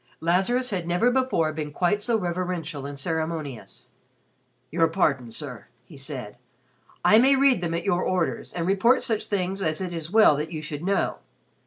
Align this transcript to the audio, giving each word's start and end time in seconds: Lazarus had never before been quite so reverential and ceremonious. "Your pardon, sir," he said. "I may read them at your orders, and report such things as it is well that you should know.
Lazarus 0.19 0.71
had 0.71 0.87
never 0.87 1.11
before 1.11 1.53
been 1.53 1.71
quite 1.71 2.01
so 2.01 2.17
reverential 2.17 2.87
and 2.87 2.97
ceremonious. 2.97 3.87
"Your 4.71 4.87
pardon, 4.87 5.29
sir," 5.29 5.67
he 5.85 5.95
said. 5.95 6.37
"I 7.05 7.19
may 7.19 7.35
read 7.35 7.61
them 7.61 7.75
at 7.75 7.85
your 7.85 8.01
orders, 8.01 8.51
and 8.51 8.65
report 8.65 9.03
such 9.03 9.25
things 9.27 9.61
as 9.61 9.79
it 9.79 9.93
is 9.93 10.09
well 10.09 10.35
that 10.37 10.51
you 10.51 10.63
should 10.63 10.81
know. 10.83 11.17